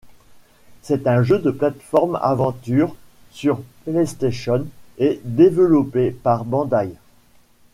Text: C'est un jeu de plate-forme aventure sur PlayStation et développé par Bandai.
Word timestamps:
C'est 0.81 1.05
un 1.05 1.21
jeu 1.21 1.37
de 1.37 1.51
plate-forme 1.51 2.17
aventure 2.23 2.95
sur 3.29 3.61
PlayStation 3.85 4.65
et 4.97 5.21
développé 5.23 6.09
par 6.09 6.43
Bandai. 6.43 6.89